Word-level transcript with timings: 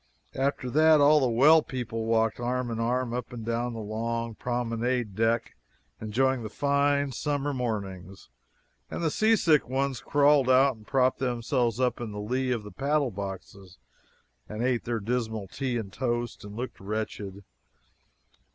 After 0.33 0.71
that 0.71 0.99
all 0.99 1.19
the 1.19 1.29
well 1.29 1.61
people 1.61 2.05
walked 2.05 2.39
arm 2.39 2.71
in 2.71 2.79
arm 2.79 3.13
up 3.13 3.31
and 3.31 3.45
down 3.45 3.73
the 3.73 3.79
long 3.81 4.33
promenade 4.33 5.13
deck, 5.15 5.53
enjoying 5.99 6.41
the 6.41 6.49
fine 6.49 7.11
summer 7.11 7.53
mornings, 7.53 8.27
and 8.89 9.03
the 9.03 9.11
seasick 9.11 9.69
ones 9.69 10.01
crawled 10.01 10.49
out 10.49 10.75
and 10.75 10.87
propped 10.87 11.19
themselves 11.19 11.79
up 11.79 12.01
in 12.01 12.11
the 12.11 12.19
lee 12.19 12.49
of 12.49 12.63
the 12.63 12.71
paddle 12.71 13.11
boxes 13.11 13.77
and 14.49 14.63
ate 14.63 14.85
their 14.85 14.99
dismal 14.99 15.47
tea 15.47 15.77
and 15.77 15.93
toast, 15.93 16.43
and 16.43 16.55
looked 16.55 16.79
wretched. 16.79 17.43